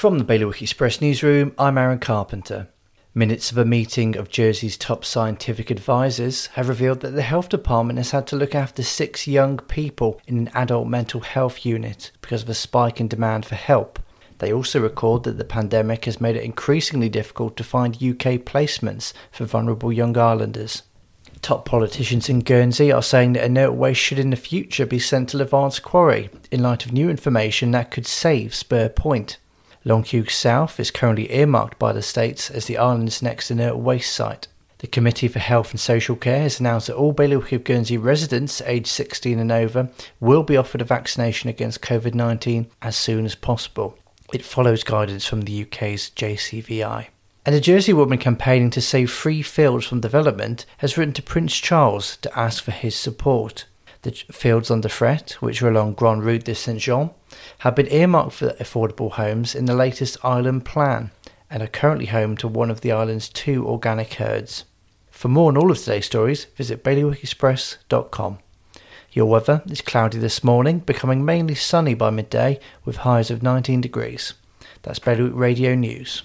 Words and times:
From 0.00 0.16
the 0.16 0.24
Bailiwick 0.24 0.62
Express 0.62 1.02
newsroom, 1.02 1.52
I'm 1.58 1.76
Aaron 1.76 1.98
Carpenter. 1.98 2.68
Minutes 3.12 3.52
of 3.52 3.58
a 3.58 3.66
meeting 3.66 4.16
of 4.16 4.30
Jersey's 4.30 4.78
top 4.78 5.04
scientific 5.04 5.70
advisors 5.70 6.46
have 6.54 6.70
revealed 6.70 7.00
that 7.00 7.10
the 7.10 7.20
health 7.20 7.50
department 7.50 7.98
has 7.98 8.12
had 8.12 8.26
to 8.28 8.36
look 8.36 8.54
after 8.54 8.82
six 8.82 9.26
young 9.26 9.58
people 9.58 10.18
in 10.26 10.38
an 10.38 10.50
adult 10.54 10.88
mental 10.88 11.20
health 11.20 11.66
unit 11.66 12.12
because 12.22 12.42
of 12.42 12.48
a 12.48 12.54
spike 12.54 12.98
in 12.98 13.08
demand 13.08 13.44
for 13.44 13.56
help. 13.56 13.98
They 14.38 14.50
also 14.50 14.80
record 14.80 15.24
that 15.24 15.36
the 15.36 15.44
pandemic 15.44 16.06
has 16.06 16.18
made 16.18 16.34
it 16.34 16.44
increasingly 16.44 17.10
difficult 17.10 17.58
to 17.58 17.62
find 17.62 17.96
UK 17.96 18.40
placements 18.40 19.12
for 19.30 19.44
vulnerable 19.44 19.92
young 19.92 20.16
islanders. 20.16 20.82
Top 21.42 21.66
politicians 21.66 22.30
in 22.30 22.38
Guernsey 22.38 22.90
are 22.90 23.02
saying 23.02 23.34
that 23.34 23.44
inert 23.44 23.74
waste 23.74 24.00
should 24.00 24.18
in 24.18 24.30
the 24.30 24.36
future 24.36 24.86
be 24.86 24.98
sent 24.98 25.28
to 25.28 25.36
Les 25.36 25.44
Vardes 25.44 25.82
Quarry 25.82 26.30
in 26.50 26.62
light 26.62 26.86
of 26.86 26.94
new 26.94 27.10
information 27.10 27.72
that 27.72 27.90
could 27.90 28.06
save 28.06 28.54
Spur 28.54 28.88
Point. 28.88 29.36
Longue 29.82 30.28
South 30.28 30.78
is 30.78 30.90
currently 30.90 31.32
earmarked 31.32 31.78
by 31.78 31.92
the 31.92 32.02
states 32.02 32.50
as 32.50 32.66
the 32.66 32.76
island's 32.76 33.22
next 33.22 33.50
inert 33.50 33.78
waste 33.78 34.12
site. 34.12 34.46
The 34.78 34.86
Committee 34.86 35.28
for 35.28 35.38
Health 35.38 35.70
and 35.70 35.80
Social 35.80 36.16
Care 36.16 36.42
has 36.42 36.60
announced 36.60 36.88
that 36.88 36.96
all 36.96 37.12
Bailiwick 37.12 37.52
of 37.52 37.64
Guernsey 37.64 37.96
residents 37.96 38.60
aged 38.66 38.88
16 38.88 39.38
and 39.38 39.50
over 39.50 39.88
will 40.20 40.42
be 40.42 40.56
offered 40.56 40.82
a 40.82 40.84
vaccination 40.84 41.48
against 41.48 41.80
COVID 41.80 42.14
19 42.14 42.66
as 42.82 42.94
soon 42.94 43.24
as 43.24 43.34
possible. 43.34 43.98
It 44.34 44.44
follows 44.44 44.84
guidance 44.84 45.26
from 45.26 45.42
the 45.42 45.62
UK's 45.62 46.10
JCVI. 46.10 47.06
And 47.46 47.54
a 47.54 47.60
Jersey 47.60 47.94
woman 47.94 48.18
campaigning 48.18 48.70
to 48.70 48.82
save 48.82 49.10
free 49.10 49.40
fields 49.40 49.86
from 49.86 50.00
development 50.00 50.66
has 50.78 50.98
written 50.98 51.14
to 51.14 51.22
Prince 51.22 51.56
Charles 51.56 52.18
to 52.18 52.38
ask 52.38 52.62
for 52.62 52.70
his 52.70 52.94
support. 52.94 53.64
The 54.02 54.12
fields 54.12 54.70
under 54.70 54.88
threat, 54.88 55.32
which 55.40 55.60
are 55.60 55.68
along 55.68 55.94
Grand 55.94 56.24
Route 56.24 56.44
de 56.44 56.54
Saint 56.54 56.80
Jean, 56.80 57.10
have 57.58 57.74
been 57.74 57.92
earmarked 57.92 58.32
for 58.32 58.50
affordable 58.52 59.12
homes 59.12 59.54
in 59.54 59.66
the 59.66 59.74
latest 59.74 60.16
island 60.24 60.64
plan 60.64 61.10
and 61.50 61.62
are 61.62 61.66
currently 61.66 62.06
home 62.06 62.36
to 62.38 62.48
one 62.48 62.70
of 62.70 62.80
the 62.80 62.92
island's 62.92 63.28
two 63.28 63.66
organic 63.66 64.14
herds. 64.14 64.64
For 65.10 65.28
more 65.28 65.48
on 65.48 65.58
all 65.58 65.70
of 65.70 65.78
today's 65.78 66.06
stories, 66.06 66.46
visit 66.56 66.82
bailiwickexpress.com. 66.82 68.38
Your 69.12 69.26
weather 69.26 69.62
is 69.68 69.80
cloudy 69.80 70.18
this 70.18 70.42
morning, 70.42 70.78
becoming 70.78 71.24
mainly 71.24 71.56
sunny 71.56 71.94
by 71.94 72.10
midday 72.10 72.58
with 72.84 72.98
highs 72.98 73.30
of 73.30 73.42
19 73.42 73.80
degrees. 73.80 74.34
That's 74.82 75.00
Bailiwick 75.00 75.34
Radio 75.34 75.74
News. 75.74 76.22